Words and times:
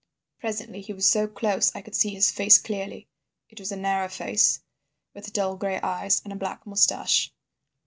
"Presently 0.39 0.81
he 0.81 0.93
was 0.93 1.05
so 1.05 1.27
close 1.27 1.75
I 1.75 1.83
could 1.83 1.93
see 1.93 2.09
his 2.09 2.31
face 2.31 2.57
clearly. 2.57 3.07
It 3.51 3.59
was 3.59 3.71
a 3.71 3.75
narrow 3.75 4.09
face, 4.09 4.63
with 5.13 5.31
dull 5.31 5.55
gray 5.55 5.79
eyes, 5.79 6.21
and 6.23 6.33
a 6.33 6.35
black 6.35 6.65
moustache. 6.65 7.31